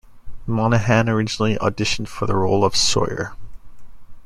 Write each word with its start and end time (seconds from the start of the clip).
Monaghan 0.47 1.07
originally 1.07 1.57
auditioned 1.57 2.07
for 2.07 2.25
the 2.25 2.35
role 2.35 2.65
of 2.65 2.75
Sawyer. 2.75 3.33